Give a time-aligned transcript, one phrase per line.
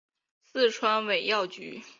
[0.43, 1.83] 四川尾药菊